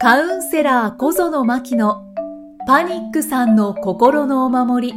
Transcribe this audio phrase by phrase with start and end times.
[0.00, 2.04] カウンセラー小園真希の
[2.68, 4.94] パニックさんの心のお守り。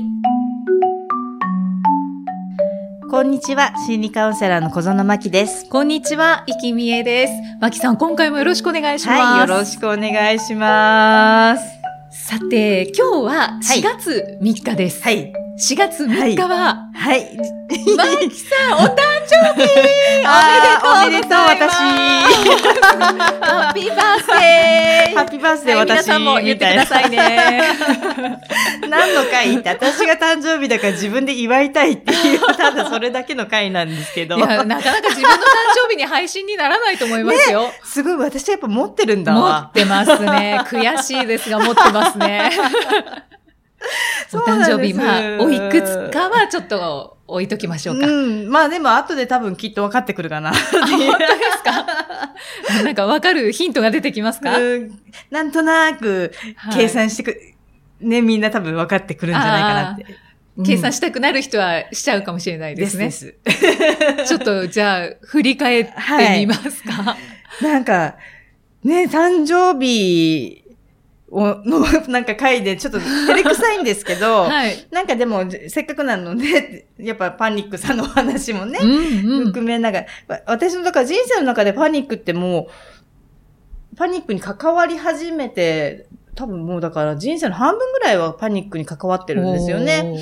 [3.10, 5.68] こんにちは、心理カウンセラーの小園真希です。
[5.72, 7.34] こんにちは、生きみえです。
[7.60, 9.22] 真希さん、今回もよろしくお願いします。
[9.24, 11.64] はい、よろしくお願いします。
[12.12, 15.02] さて、今日は4月3日です。
[15.02, 15.41] はい。
[15.60, 17.38] 4月3日は、はい。
[17.70, 18.96] 真希さん、 お誕
[19.28, 19.68] 生日
[20.84, 25.90] おめでとうございますハッピーバースデーハッピーバースデー、はい、私。
[25.90, 27.64] 皆さんも言ってくださいね。
[28.90, 35.38] 何の回って、私が誕生日だから自分で祝いたいっていう、ただそれだけの回なんですけどなかなか自分の誕
[35.76, 37.72] 生日に配信にならないと思いますよ。
[37.84, 39.72] すごい、私やっぱ持ってるんだ持わっ。
[39.74, 40.62] てますね。
[40.66, 42.52] 悔しいですが、持ってますね。
[44.38, 48.08] お誕生日、まあ、おいくつかはちょっと置いときましょうか。
[48.08, 48.50] うん。
[48.50, 50.50] まあでも後で多分きっと分かってくるかな。
[50.50, 51.26] あ本当で
[51.58, 52.84] すか？
[52.84, 57.38] なんかわかるヒントが出てきますか、うんなんとなくはい計算してく、
[58.00, 60.06] ね、みんな多分分かってくるんじゃないかなって。
[60.66, 63.06] 計算ししたくなる人はしちゃうかもしれないですね。
[63.06, 63.36] です
[64.28, 65.92] ちょっと、じゃあ、振り返って
[66.40, 67.18] みますか、
[67.64, 68.16] なんか、
[68.84, 70.61] ね、誕生日
[71.32, 71.80] をの、
[72.10, 74.86] なんか回でちょっと照れくさいんですけど、 はい。
[74.92, 79.46] なんかでも、せっかくなので、 やっぱパニックさんのお話もね、うんうん。
[79.48, 82.68] 含めながら、わ私のだから人生の中でパニックっても
[83.94, 90.14] う、パニックに関わり始めて、多分もうだから人生の半分ぐらいはパニックに関わってるんですよね。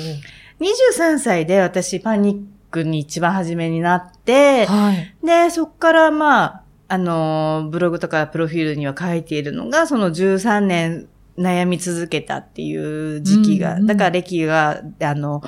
[0.60, 5.14] 23歳で私パニックに一番初めになってはい。
[5.24, 15.40] で、そっからまあ、あの、ブログとかプロフィールには書いているのが、その13年悩み続けたっていう時期が、うんうんだから歴が、あの、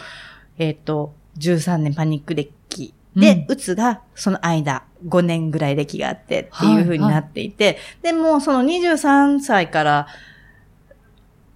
[0.59, 10.07] えっ、と、13年パニック歴で、うつがその間5年ぐらい歴があってっていう風になっていて、でもその23歳から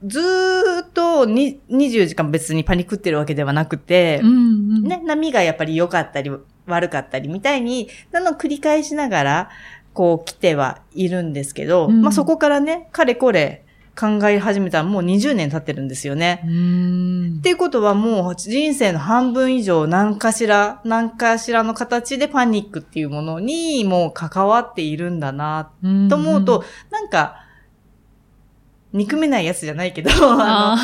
[0.05, 4.33] ずーっとに24時間別にパニックってるわけではなくて、うんう
[4.81, 4.83] ん。
[4.83, 6.31] ね、波がやっぱり良かったり
[6.67, 9.51] 悪かったりみたいに、なのを繰り返しながら、
[9.97, 12.03] こう来てはいるんですけど、うん。
[12.03, 13.65] まあそこからね、かれこれ
[13.99, 16.43] 考え始めたらもう20年経ってるんですよね。
[16.45, 25.71] っていうことはもう人生の半分以上何かしら、何かしらの形でパニックっていうものにもう関わっているんだな、
[26.11, 27.43] と思うと、、なんか、
[28.93, 30.77] 憎めないやつじゃないけど、あのあ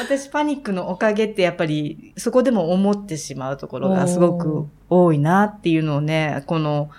[0.00, 6.90] 私パニックのおかげってやっぱりそこでも思ってしまうところがすごく多いなっていうのをね、この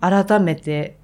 [0.00, 1.00] 改めて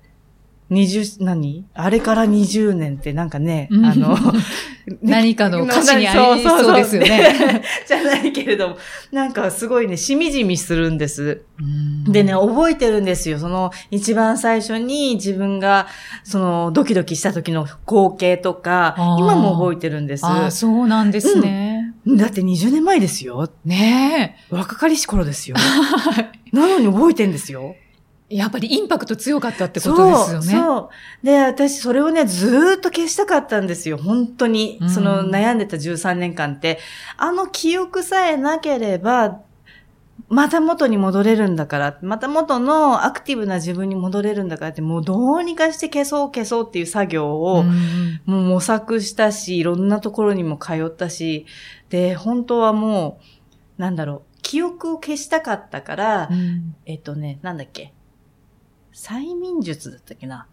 [0.70, 1.64] 20、何？
[1.74, 4.16] あれから20年ってなんかね、うんあの、
[5.00, 7.62] 何かの歌詞にあり そうですよね。
[7.86, 8.76] じゃないけれども、
[9.12, 11.44] なんかすごいね、しみじみするんです。
[11.60, 13.38] うんでね、覚えてるんですよ。
[13.38, 15.86] その、一番最初に自分が、
[16.24, 20.26] その、ドキドキした時の光景とか今も覚えてるんです。
[20.26, 21.94] ああ、そうなんですね。
[22.06, 23.50] だって20年前ですよ。
[23.64, 25.56] ね若かりし頃ですよ。
[26.52, 27.76] なのに覚えてんですよ。
[28.30, 28.36] え。
[28.36, 30.46] やっぱりインパクト強かったってことですよね。
[30.64, 30.90] そ
[31.22, 31.26] う。
[31.26, 33.96] で、私、それをね、ずーっと消したかったんですよ。
[33.96, 34.90] 本当にうん。
[34.90, 36.78] その、悩んでた13年間って、
[37.16, 39.40] あの記憶さえなければ、
[40.28, 51.46] また元に戻れるんだから、また元のアクティブな自分に戻れるんだからって、もうどうにかして消そう消そうっていう作業を、うんもう模索したし、いろんなところにも通ったし、
[51.90, 53.20] で、本当はも
[53.78, 57.92] う、なんだろう、記憶を消したかったから、うんえっとね、なんだっけ。
[58.96, 60.46] 催眠術だったっけな？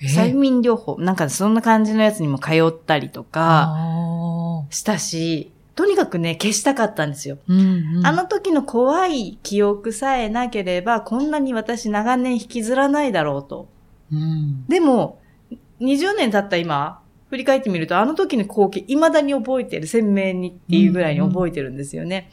[0.00, 0.06] え？
[0.06, 0.96] 催眠療法。
[0.98, 7.38] なんかそんな感じのやつにも通ったりとかしたし、とにかくね、消したかったんですよ。
[7.46, 13.68] うんうんあの時の怖い記憶さえなければ、こんなに私長年引きずらないだろうと。
[14.10, 15.20] うんでも、
[15.80, 22.30] 20年経った今、振り返ってみると、あの時の光景、未だに覚えてる、鮮明にっていうぐらいに覚えてるんですよね。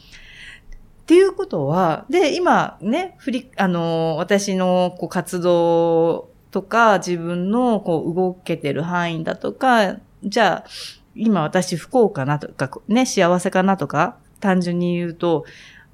[1.05, 10.69] っていうことは、で、今ね、振り、あの、私のこう活動とか、自分のこう動けてる範囲だとか、じゃあ、
[11.13, 15.45] 今私不幸かなとか、ね、幸せかなとか、単純に言うと、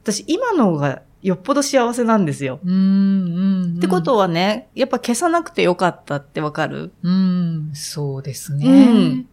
[0.02, 2.60] 私今の方がよっぽど幸せなんですよ。
[2.64, 6.94] うんうんうんってことはね、やっぱ消さなくてよかったってわかる？
[7.04, 8.68] うん、そうですね。
[8.68, 9.28] うん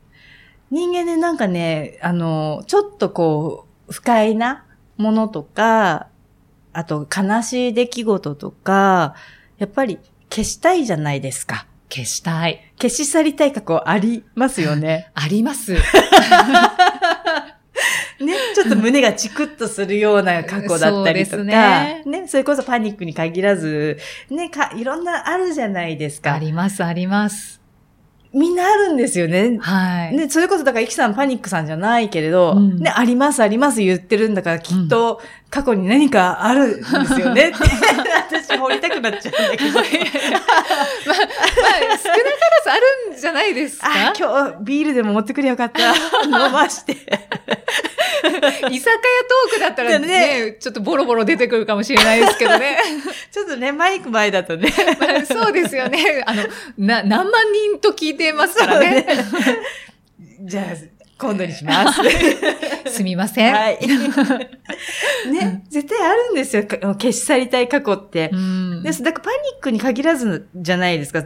[0.71, 4.67] 人間でなんかね、あの、ちょっとこう、不快な
[4.99, 6.09] ものとか、
[6.75, 9.15] あと悲しい出来事とか、
[9.59, 9.99] やっぱり
[10.31, 11.67] 消したいじゃないですか。
[11.89, 12.61] 消したい。
[12.81, 15.11] 消し去りたい過去ありますよね。
[15.17, 15.75] あります。
[18.21, 23.97] ね、ちょっと胸がチクッとするような過去だったりとか、そうですねそれこそパニックに限らず、
[24.29, 26.35] ね、か、いろんなあるじゃないですか。
[26.35, 27.58] あります、あります。
[28.35, 29.59] みんなあるんですよね。
[29.61, 30.17] はい。
[30.17, 35.21] ね、それこそだから、イキさんパニックさんじゃないけれど、うんね、ありますあります言ってるんだから、きっと
[35.51, 37.65] 過去に何かあるんですよねって。
[38.45, 39.73] 私掘りたくなっちゃうんだけど。
[39.73, 39.89] まあ、まあ、
[41.99, 42.75] 少なからずあ
[43.11, 43.87] るんじゃないですか？
[43.89, 45.93] あ、今日ビールでも持ってくれよかった。
[46.25, 46.97] 飲まして。
[48.71, 48.99] 居酒屋
[49.51, 52.79] トークだったらねねちょっとボロボロ出てくるかもしれないですけどね。
[53.31, 54.73] ちょっとね、マイク前だとね。
[55.01, 56.23] ま あそうですよね。
[56.27, 56.43] あの、
[56.79, 59.07] な、何万人と聞いてますからね。
[60.41, 60.65] じゃあ、
[61.19, 62.01] 今度にします。
[62.91, 63.53] すみません。
[63.53, 63.79] はい。
[65.31, 66.65] ね、絶対あるんですよ。
[66.65, 68.37] か消し去りたい過去ってう。
[68.37, 68.83] ん。
[68.83, 69.03] です。
[69.03, 71.23] だからパニックに限らずじゃないですか。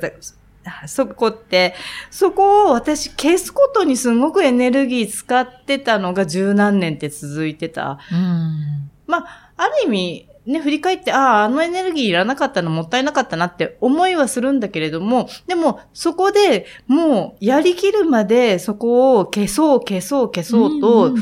[0.62, 1.74] だそこって、
[2.10, 7.98] そこを私消すことにすごくエネルギー使ってたのが十何年って続いてた。
[8.10, 8.90] うん。
[9.06, 21.16] まあ、ある意味、ね、振り返って、ああ、あのエネルギーいらなかったのもったいなかったなって思いはするんだけれども、でも、そこでもう、やりきるまで、そこを消そう、消そう、消そうと、ん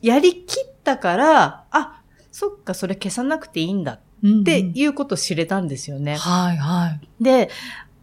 [0.00, 2.00] やりきったから、あ、
[2.32, 6.16] そっか、それ消さなくていいんだうんっていうことを知れたんですよね。
[6.16, 7.22] はいはい。
[7.22, 7.50] で、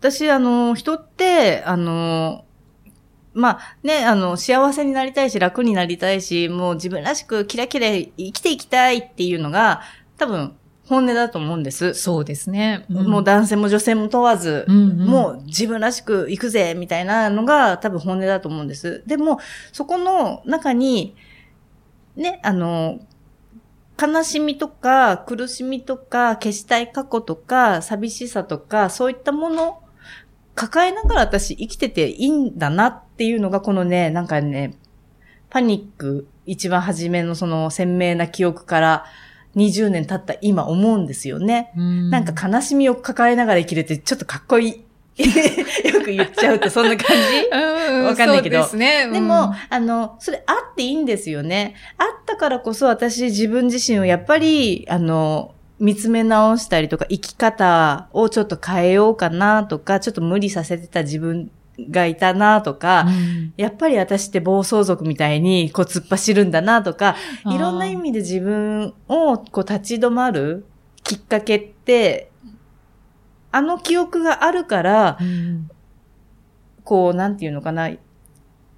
[0.01, 2.43] 私、あの、人って、あの、
[3.35, 9.81] まあね、あの、幸せになりたいし、楽になりたいし、もう自分らしくキラキラ生きていきたいっていうのが、
[10.17, 10.55] 多分、
[10.87, 11.93] 本音だと思うんです。
[11.93, 12.83] そうですね。
[12.89, 19.03] もう男性も女性も問わず、うんうんもう自分らしく行くぜ、みたいなのが多分本音だと思うんです。
[19.05, 19.39] でも、
[19.71, 21.15] そこの中に、
[22.15, 22.99] ね、あの、
[24.01, 29.80] 悲しみとか苦しみとか消したい過去とか寂しさとかそういったもの
[30.61, 34.77] 抱えながら私生きてていいんだなっていうのがこのね、なんかね、
[35.49, 39.05] パニック一番初めのその鮮明な記憶から
[39.55, 41.73] 20年経った今思うんですよね。
[41.75, 44.85] うんなんか悲しみを抱えながら生きるってちょっとかっこいい。
[45.91, 47.23] よく言っちゃうとそんな感じ？
[47.51, 49.09] うんわかんないけどそうですね。
[49.11, 51.73] でも、あの、それあっていいんですよね。
[51.97, 61.49] あったからこそ私自分自身をやっぱり、あの、見つめ直したりとか、生き方をちょっと変えようかなとか、ちょっと無理させてた自分
[61.89, 63.53] がいたなとか、うん。
[63.57, 67.15] やっぱり私って暴走族みたいにこう突っ走るんだなとか、
[67.47, 70.65] いろんな意味で自分をこう立ち止まる
[71.03, 72.29] きっかけって、
[73.51, 75.69] あの記憶があるから、うん。
[76.83, 77.89] こう、なんていうのかな、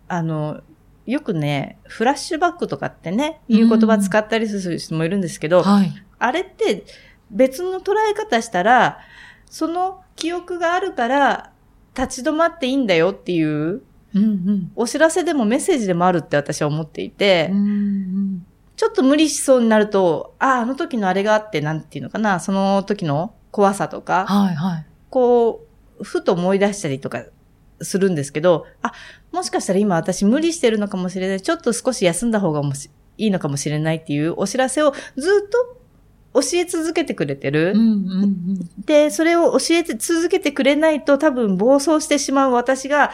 [0.08, 0.62] あの、
[1.06, 6.03] よくね、フラッシュバックとかってね、いう言葉使ったりする人もいるんですけど、はい。
[6.20, 6.86] あれって
[7.32, 9.00] 別の捉え方したら、
[9.46, 11.52] その記憶があるから
[11.98, 13.82] 立ち止まっていいんだよっていう
[14.16, 18.46] うんお知らせでもメッセージでもあるって私は思っていて、うんうん
[18.76, 24.86] ちょっと無理しそうになると、ああ、あの時のあれがあって、なんていうのかな、その時の怖さとか、はいはい。
[25.12, 25.66] こ
[26.00, 27.24] う、ふと思い出したりとか
[27.82, 28.92] するんですけど、あ、
[29.32, 31.42] もしかしたら今私無理してるのかもしれない。
[31.42, 35.78] ちょっと少し休んだ方がもしいいのかもしれないっていうお知らせをずっと
[36.34, 37.74] 教え続けてくれてる？
[37.76, 37.84] うんう
[38.26, 43.12] んで、それを教えて続けてくれないと多分暴走してしまう私が、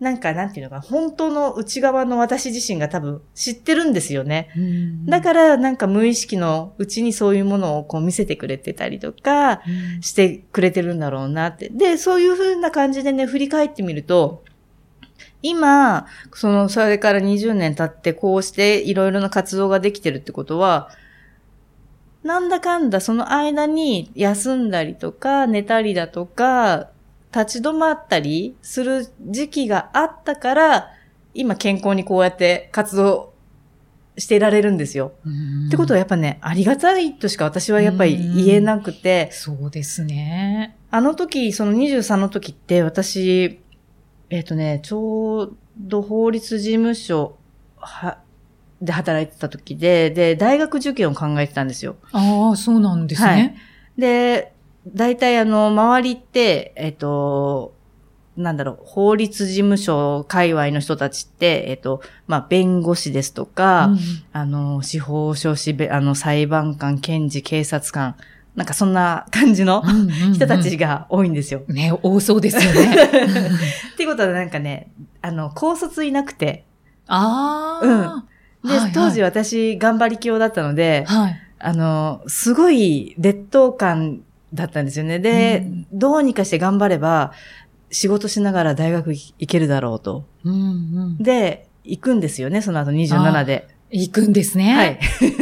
[0.00, 4.50] なんかなんていうのかな、本当の内側の私自身が多分知ってるんですよね。
[4.56, 5.06] うん。
[5.06, 11.68] だからなんか無意識のうちにそういうものをこう見せてくれてたりとか、うんしてくれてるんだろうなって。
[11.70, 14.42] で、そういう風な感じでね、振り返ってみると、
[15.42, 20.90] 今、その、それから20年経って、こうしていろいろな活動ができてるってことは、
[22.24, 26.88] なんだかんだその間に休んだりとか、寝たりだとか、
[27.34, 30.90] 立ち止まったりする時期があったから、
[31.34, 33.34] 今健康にこうやって活動
[34.16, 35.12] していられるんですよ。
[35.26, 40.76] うんってことはやっぱね、ありがたいとしか私はやっぱり言えなくて、そうですね。
[40.90, 43.60] あの時、その23の時って私、
[44.30, 47.36] えっ、とね、ちょうど法律事務所
[47.76, 48.18] は
[48.80, 51.96] で働いてた時で、で、大学受験を考えてたんですよ。
[52.12, 53.56] ああ、そうなんですね。
[53.96, 54.52] で、
[54.88, 57.74] 大体あの、周りって、えっ、と、
[58.36, 63.98] なんだろう、法律事務所界隈の人たちって、えっ、と、まあ、弁護士ですとか、うん
[64.32, 68.16] あの、司法書士べ、あの、裁判官、検事、警察官、
[68.56, 71.62] なんかそんな感じのうんうんうん人たちが多いんですよ。
[71.68, 72.94] ね、多そうですよね。
[73.94, 74.90] っていうことはなんかね、
[75.22, 76.64] あの、高卒いなくて、
[77.06, 78.33] ああ。
[78.64, 81.40] で、はいはい当時私頑張り教だったので、はい。
[81.58, 85.18] あの、すごい劣等感だったんですよね。
[85.18, 87.32] で、うんどうにかして頑張れば、
[87.90, 90.26] 仕事しながら大学行けるだろうと。
[90.44, 91.16] うんうん。
[91.18, 93.68] で、行くんですよね、その後27で。
[93.90, 94.74] 行くんですね。
[94.74, 94.98] はい。。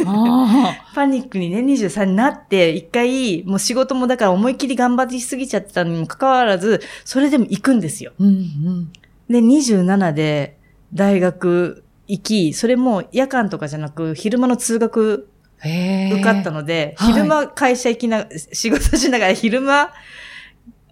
[0.06, 8.12] あ パニックにね、23になって、一回、もう仕事もだから思いっきり頑張りすぎちゃってたのにもかかわらず、それでも行くんですよ。
[8.20, 8.22] あ。
[8.22, 8.92] うんうん。
[9.30, 10.58] で、27で
[10.92, 15.28] 大学行き、それも夜間とかじゃなく、昼間の通学
[15.60, 19.90] 受かったので、はい昼間会社行きな、仕事しながら昼間、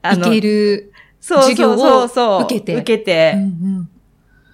[0.02, 0.92] あ行ける。
[1.20, 3.46] そう授業をそうそう受けて受けて、うんう
[3.80, 3.90] ん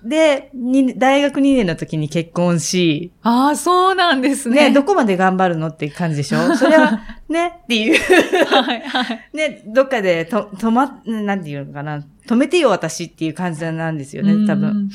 [0.05, 4.69] で、に大学2年の時に結婚し、ああ、そうなんですね。
[4.69, 6.39] ね、どこまで頑張るのって感じでしょ？
[6.55, 7.99] それは、ね、っていう。
[8.47, 9.21] はいはい。
[9.35, 14.89] ね、どっかでと、止ま、なんていうのかな、止めてよ私っていう感じなんですよね、多分。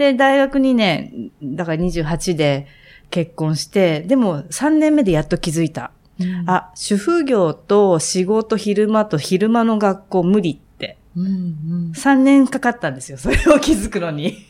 [0.00, 2.66] で、大学2年、だから28で
[3.10, 5.92] 結婚して、でも3年目でやっと気づいた。
[6.18, 6.48] うん。
[6.50, 10.96] あ、主婦業と仕事昼間と昼間の学校無理って。
[11.14, 11.92] うんうん。
[11.94, 14.46] 3年かかったんですよ、 それを気づくのに。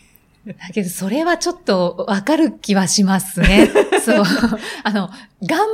[0.46, 3.68] だけど、それはちょっとわかる気はしますね。
[4.02, 4.24] そう。
[4.84, 5.10] あの、
[5.44, 5.66] 頑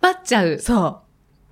[0.00, 0.58] 張っちゃう。
[0.60, 1.00] そ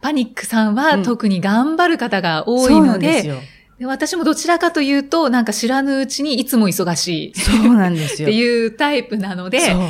[0.01, 2.45] パニックさんはうん特に頑張る方がう。
[2.47, 3.37] 多いそうなので、んですよ。
[3.79, 8.29] で私もどちらかというと、なんか知らぬうちにいつも忙しいそうなんですよ。
[8.29, 9.81] っていうタイプなので、そう。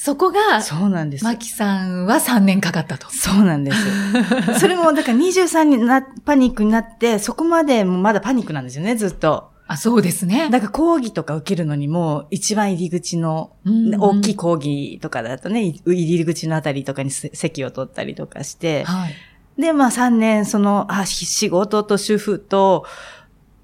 [0.00, 1.36] そこが、そうなんですよマ。
[1.36, 3.10] キさんは3年かかったと。
[3.10, 3.78] そうなんです。
[4.60, 9.50] それも、だから23にな、パニックになって、そこまでもまだパニックなんですよね、ずっと。
[9.66, 10.50] あ、そうですね。
[10.50, 13.50] だから講義とか受けるのにも、一番入り口の、
[13.98, 19.14] 大きい講義とかだとね、い入り口のあたりとかにせ席を取ったりとかして、はい。
[19.58, 22.84] で、まあ3年、その、あ、し仕事と主婦と、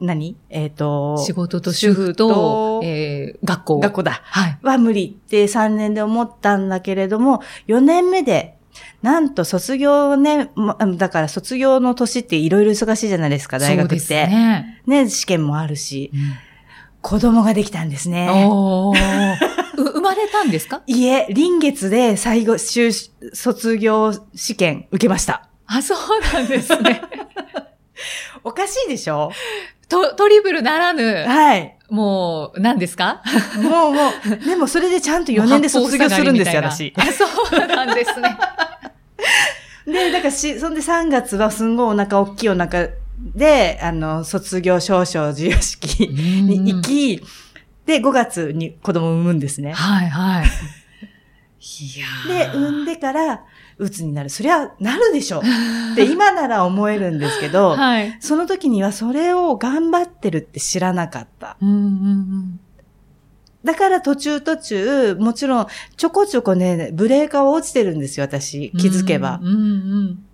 [0.01, 0.37] 何？
[0.51, 3.79] えっ、と、仕事と主婦と、えー学校。
[3.81, 4.21] 学校だ。
[4.25, 4.59] はい。
[4.63, 8.57] は無理って3年で思ったんだけれども、4年目で、
[9.03, 13.99] なんと卒業ね、まだから卒業の年っていろいろ忙しいじゃないですか、大学って。
[14.01, 14.83] そうですね。
[14.87, 16.11] ね、試験もあるし、
[17.01, 18.29] 子供ができたんですね。
[18.31, 18.97] おー
[19.79, 20.83] う生まれたんですか？
[20.87, 22.91] いえ、臨月で最後、修
[23.33, 25.49] 卒業試験受けました。
[25.67, 25.99] あ、そう
[26.33, 27.01] なんですね。
[28.45, 29.31] おかしいでしょ？
[29.89, 31.77] トトリプルならぬ、はい。
[31.91, 33.23] もう、何ですか？
[33.63, 34.01] もうも
[34.43, 36.93] う、でもそれでちゃんと4年で卒業するんですよ、私。
[36.97, 37.25] あ、そ
[37.57, 38.37] うなんですね。
[39.87, 42.89] で、だからし、そんで3月はすんごいお腹大きいお腹
[43.35, 47.23] で、あの、卒業証書授与式に行き、
[47.87, 49.73] で、5月に子供を産むんですね。
[49.75, 50.45] はいはい。
[50.47, 52.07] いや
[52.47, 53.43] で、産んでから、
[53.79, 54.31] うつになる。
[54.31, 55.41] そりゃ、なるでしょ。
[55.93, 58.17] って今なら思えるんですけど、はい。
[58.21, 61.57] その時にはそれを頑張ってるって知らなかった。
[61.61, 62.61] うんうんうん。
[63.65, 65.67] だから途中途中、もちろん、
[65.97, 68.71] ちょこちょこね、ブレーカーは落ちてるんですよ、私。
[68.79, 69.41] 気づけば。
[69.43, 70.25] うんうん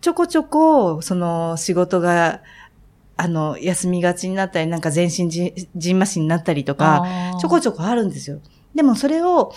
[0.00, 2.42] ちょこちょこ、その、仕事が、
[3.16, 7.02] あの、休みがちになったり、なんか全身じじんましになったりとか、
[7.40, 8.40] ちょこちょこあるんですよ。
[8.74, 9.54] でもそれを、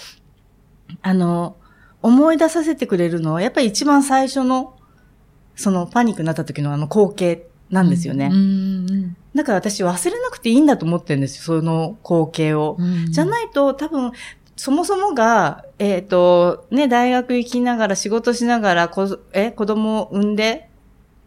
[1.02, 1.58] あの、
[2.08, 4.78] 思い出させてくれるのは、やっぱり一番最初の、
[5.56, 8.32] そのパニックになった時のあの光景なんですよね。
[9.36, 12.78] だから私忘れなくていいんだと思ってるんですよ、その光景を。
[12.80, 14.14] うんじゃないと多分、
[14.56, 20.70] そもそもが、えっ、と、ね、大学行きながら仕事しながら、こえ、子供を産んで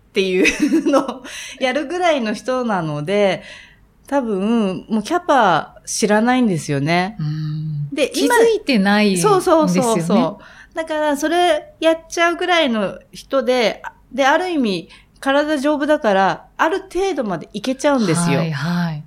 [0.08, 1.22] っていうのを
[1.60, 3.42] やるぐらいの人なので、
[4.06, 7.16] 多分、もうキャパ知らないんですよね。
[7.20, 9.42] うんで、気づいてないですよね。
[9.42, 10.44] そうそうそうそう。
[10.74, 14.88] だから、それやっちゃうぐらいの人で、で、ある意味、
[15.20, 18.38] 体丈夫だから、ある程度までいけちゃうんですよ。
[18.38, 19.04] はいはい。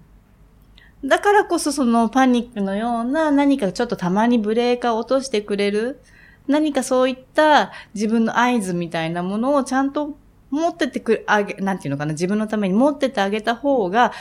[1.05, 5.99] だからこそそのパニックのような何かちょっとたまにブレーカーを落としてくれる
[6.47, 10.17] 何かそういった自分の合図みたいなものをちゃんと
[10.49, 14.13] 持っててくあげ、なんていうのかな、自分のために持っててあげた方が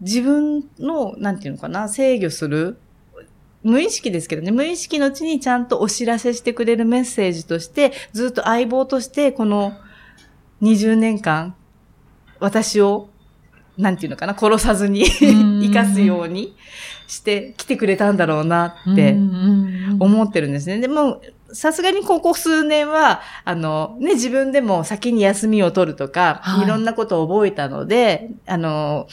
[0.00, 2.78] 自分の、なんていうのかな、制御する
[3.64, 9.72] 無意識ですけどね、無意識のうちにちゃんとお知らせしてくれるメッセージとして、ずっと相棒として、この
[10.62, 11.56] 20年間、
[12.40, 13.08] 私を、
[13.78, 15.60] なんていうのかな、殺さずにん。
[15.62, 16.54] 生かすように
[17.06, 19.16] して来てくれたんだろうなって
[19.98, 20.78] 思ってるんですね。
[20.78, 21.22] でも、
[21.54, 26.64] さすがにここ数年は、あの、ね、自分でも先に休みを取るとか、はい。
[26.66, 29.06] い、ろんなことを覚えたので、あの、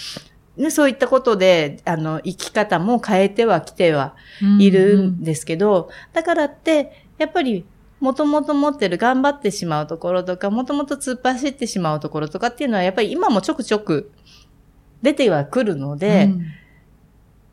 [0.58, 4.16] ね、そういったことで、あの、生き方も変えてはきては
[4.60, 7.66] いるんですけど、だからって、やっぱり、
[8.00, 14.12] もともと持ってる頑張ってしまうところとか、もともと突っ走ってしまうところとかっていうのは、やっぱり今もちょくちょく
[15.02, 16.46] 出てはくるので、うん。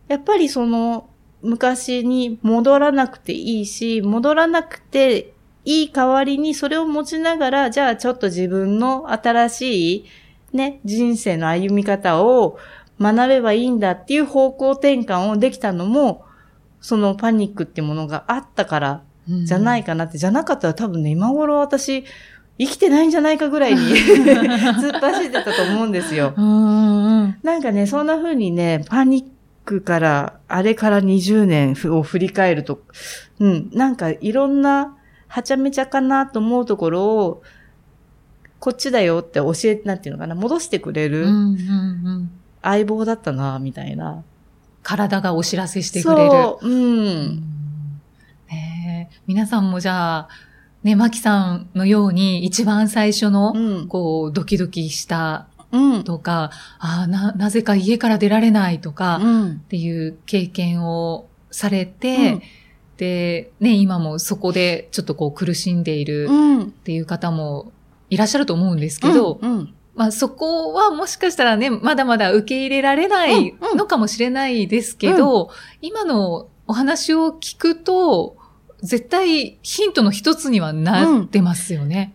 [0.08, 1.08] やっぱりその、
[1.40, 10.04] 昔に戻らなくていいし、戻らなくていい代わりにそれを持ちながら、じゃあちょっと自分の新しい
[10.52, 12.58] ね、人生の歩み方を
[13.00, 16.24] 学べばいいんだっていう方向転換をできたのも、
[16.80, 22.04] そのパニックってものがあったからじゃないかなって、じゃなかったら多分ね、今頃私、
[22.58, 26.34] 生きてないんじゃないかぐらいに 突っ走ってたと思うんですよ。
[26.36, 29.26] うんうんなんかね、そんな風にね、パニッ
[29.64, 32.80] クから、あれから20年を振り返ると、
[33.38, 34.96] うん、なんかいろんな、
[35.28, 37.42] はちゃめちゃかなと思うところを、
[38.58, 41.54] こっちだよって教えて、なんていうのかな、戻してくれるうんうんう
[42.18, 42.30] ん
[42.62, 44.22] 相棒だったな、みたいな。
[44.82, 46.30] 体がお知らせしてくれる。
[46.30, 46.70] そう、う。
[46.70, 47.42] うんん
[48.50, 50.28] ねえ皆さんもじゃあ、
[50.82, 53.88] ね、マキさんのように一番最初の、うん。
[53.88, 56.04] こう、ドキドキしたうん。
[56.04, 59.58] とか、ああ、な、なぜか家から出られないとか、っうん。
[59.60, 62.40] ていう経験をされて、
[62.96, 66.62] で、ね、今もそこでちょっとこう苦しんでいるうん。
[66.62, 67.72] っていう方も
[68.10, 69.74] いらっしゃると思うんですけど、うん。
[69.98, 75.50] まあそこはもしかしたらね、まだまだ受け入れられないうんうんのかもしれないですけど、
[75.82, 78.36] 今のお話を聞くと、
[78.80, 82.14] 絶対ヒントの一つにはなってますよね。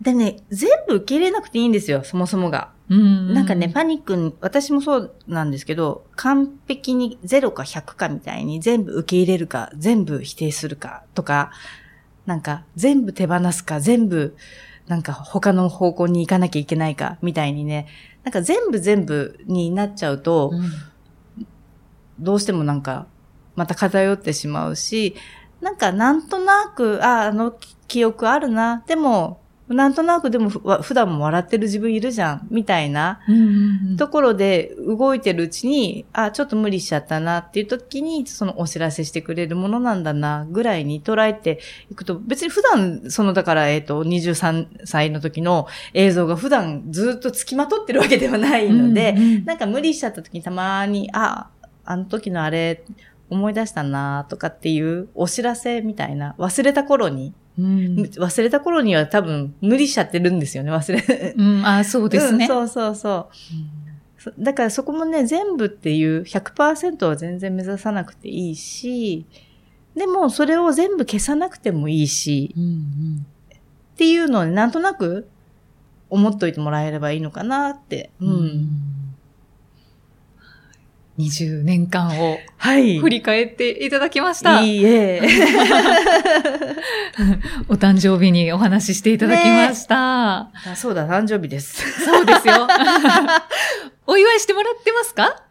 [0.00, 2.70] でね、全部受け入れなくていいんですよ、そもそもが。
[2.88, 11.50] うんなんかね、パニックに、私もそうなんですけど、完璧に0か100かみたいに全部受け入れるか、全部否定するかとか、
[12.26, 14.36] なんか全部手放すか、全部
[14.86, 17.86] なんか他の方向に行かなきゃいけないかみたいにね、
[18.22, 20.70] なんか全部全部になっちゃうと、うん
[22.18, 23.06] どうしてもなんか、
[23.56, 25.16] また偏ってしまうし、
[25.60, 27.54] なんかなんとなく、あ、あの
[27.88, 28.84] 記憶あるな。
[28.86, 33.20] でも、なんとなくでも普段も笑ってる自分いるじゃん、みたいな。
[33.96, 51.48] ところで動いてるうちに、あ、ちょっと無理しちゃったなっていう時に、そのお知らせしてくれるものなんだな、ぐらいに捉えていくと、別に普段、その、だから、えっ、と、23歳の時の映像が普段ずっと付きまとってるわけではないので、うんうんなんか無理しちゃった時にたまに、あ、
[51.84, 52.84] あの時のあれ、
[53.30, 61.34] 思い出したなとかっていうお知らせみたいな、忘れた頃に、うん忘れた頃には多分無理しちゃってるんですよね、忘れ。
[61.36, 62.46] うん、あそうですね。
[62.46, 64.20] うんそうそうそう。
[64.20, 69.26] そだからそこもね、全部っていう100%は全然目指さなくていいし、
[69.94, 73.26] でもそれを全部消さなくてもいいし、うんうん
[73.94, 75.28] っていうのをねなんとなく
[76.10, 78.10] 思っといてもらえればいいのかなって。
[78.20, 79.03] うん。
[81.18, 82.98] 20年間をはい。
[82.98, 84.60] 振り返っていただきました。
[84.62, 85.22] いいえ。
[87.68, 90.50] お誕生日にお話ししていただきました。
[90.66, 92.04] あそうだ、誕生日です。
[92.04, 92.66] そうですよ。
[94.06, 95.42] お祝いしてもらってますか？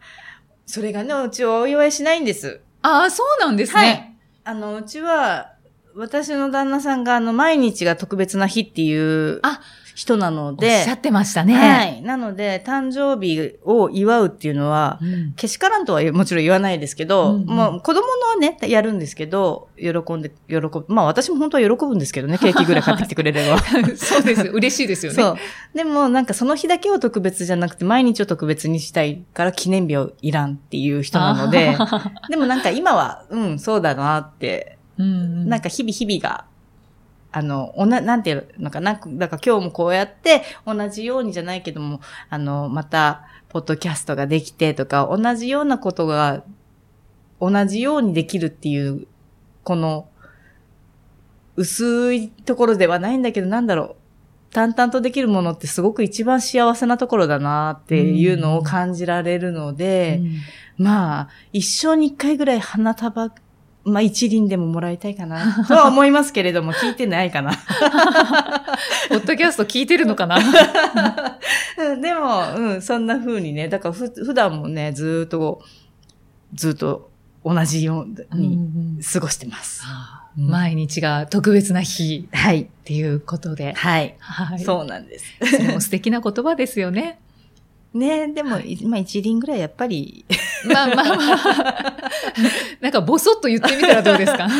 [0.66, 2.60] それがね、うちはお祝いしないんです。
[2.82, 4.16] ああ、そうなんですね。
[4.44, 5.52] あの、うちは、
[5.96, 9.60] 私の旦那さんが、あの、毎日が特別な日っていうあ
[9.94, 11.54] 人なのおっで、しゃってましたね。
[11.54, 12.02] はい。
[12.02, 20.84] なので、誕生日を祝うっていうのは、うんけしからんとはもちろん言わないですけど、うんうんもう子供のはね、やるんですけど、喜んで、喜ぶ。
[20.88, 23.58] まあ私も本当は喜ぶんですけどね、ケーキぐらい買ってきてくれれば。
[23.96, 24.42] そうです。
[24.42, 25.22] 嬉しいですよね。
[25.22, 25.36] そう。
[25.74, 31.76] でもなんかその日だけを特別じゃなくて、毎日を特別にしたいから記念日をいらんっていう人なので、
[32.28, 36.44] でもなんか今は、うん、そうだなって、うんうんなんか日々日々が、
[37.36, 46.44] あの、おな、なんていうのかな、だから今日もこうやって、同じようにじゃないけども、あの、また、ポッドキャストができてとか、同じようなことが、
[47.40, 49.08] 同じようにできるっていう、
[49.64, 50.06] この、
[51.56, 53.96] 薄いところではないんだけど、なんだろう。
[54.52, 60.22] 淡々とできるものってすごく一番幸せなところだなっていうのを感じられるので、
[60.78, 63.32] まあ、一生に一回ぐらい花束、
[63.84, 67.52] まあ一輪でももらいたいかな、 とは思いますけれども、聞いてないかな。
[69.10, 70.38] ポッドキャスト聞いてるのかな？
[71.78, 75.62] う んでも、うん、そんな風にね、だからふ普段もね、ずーっと
[76.54, 77.10] ずっと
[77.44, 79.82] 同じようにうん過ごしてます。
[79.84, 82.62] あーうん毎日が特別な日はい。
[82.62, 83.72] っていうことで。
[83.74, 84.16] はい。
[84.18, 84.58] はい。
[84.58, 85.26] そうなんです。
[85.40, 87.20] それも素敵な言葉ですよね。
[87.94, 90.24] ねでも、いまあ一輪ぐらいやっぱり、
[90.66, 91.94] まあまあまあ。
[92.80, 94.46] なんかボソッと言ってみたらどうですか？
[94.48, 94.54] ね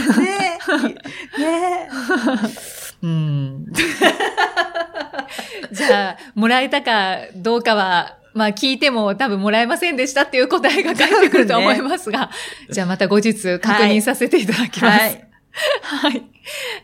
[1.39, 1.89] ね
[3.03, 3.67] うん。
[5.73, 12.31] じゃあ、もらえたかどうかは、まあ聞いても多分もらえませんでしたっていう答えが返ってくると思いますが、
[12.71, 14.99] じゃあまた後日確認させていただきます。
[14.99, 15.29] ははい。
[16.11, 16.23] い。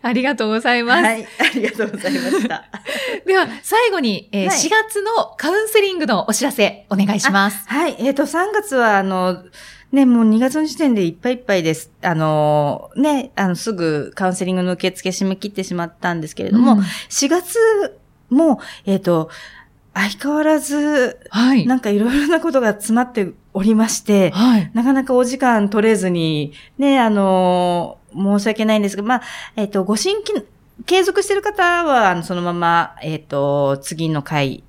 [0.02, 1.02] ありがとうございます。
[1.02, 1.24] はい。
[1.24, 2.64] ありがとうございました。
[3.26, 7.68] では、最後に、えーはい4月のカウンセリングのお知らせ、お願いします。
[7.68, 7.96] はい。
[7.98, 9.44] えっ、と、3月は、あの、
[9.92, 11.90] ね、もう2月の時点でいっぱいいっぱいです。
[12.02, 17.58] あの、ね、あの、すぐカウンセリングの受付締め切ってしまったんですけれども、うん4月
[18.28, 19.30] も、えっ、と、
[19.94, 21.66] 相変わらず、はい。
[21.66, 24.70] なんかいろいろなことが詰まっておりまして、はい。
[24.72, 29.22] なかなかお時間取れずに、ね、あの、申し訳ないんですが、まあ、
[29.56, 30.46] えっ、と、ご新規
[30.86, 34.62] 継続してる方は、あの、そのまま、えっ、と、次の回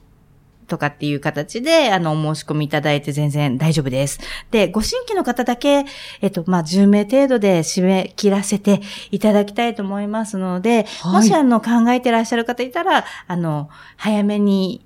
[0.71, 4.19] とかっていう形で、あの、お申し込みいただいて全然大丈夫です。
[4.51, 5.86] で、ご新規の方だけ、
[6.21, 8.81] えっと、まあ、10名程度で締め切らせて
[9.12, 14.86] いただきたいと思いますので、はいもしあの、考えてらっしゃる方いたら、あの、早めに、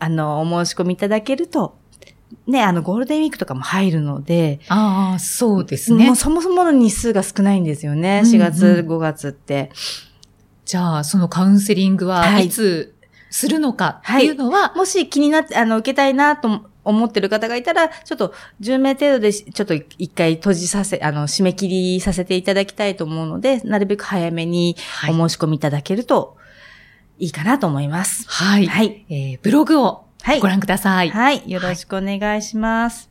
[0.00, 1.78] あの、お申し込みいただけると、
[2.46, 6.16] ね、あの、ゴールデンウィークとかも入るので、ああ、そうですねもう。
[6.16, 8.22] そもそもの日数が少ないんですよね。
[8.24, 9.70] うんうん4月、5月って。
[10.64, 12.94] じゃあ、そのカウンセリングははいいつ
[13.30, 26.39] するのかっていうのは、もし気になって、あの、受けたいなと思ってる方がいたら、ちょっと10名程度でしちょっと一回閉じさせ、あの、締め切りさせていただきたいと思うので、なるべく早めにはいお申し込みいただけるとい
[27.26, 28.28] いかなと思います。
[28.28, 28.66] はい。
[28.66, 29.04] はい。
[29.08, 31.10] えーブログをはいご覧ください。
[31.10, 31.42] はい。
[31.50, 33.10] よろしくお願いします。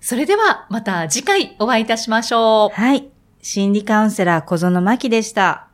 [0.00, 2.76] それでは、また次回お会いいたしましょう。
[2.78, 3.08] はい。
[3.40, 5.68] 心理カウンセラー小園真希でした。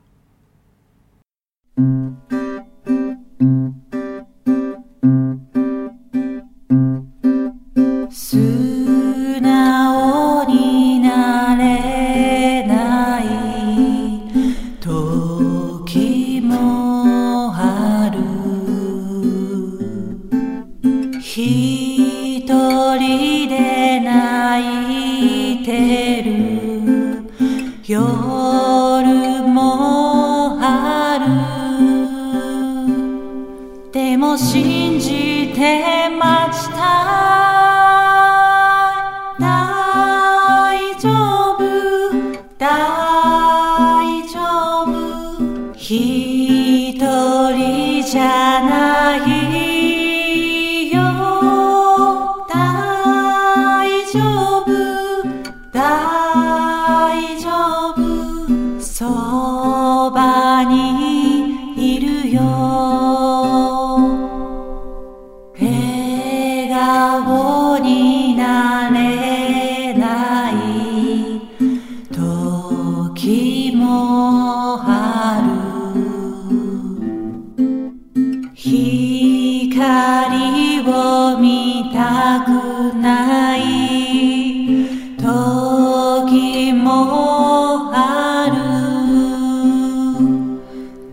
[87.93, 88.61] ある。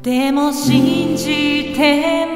[0.01, 2.26] でも信じても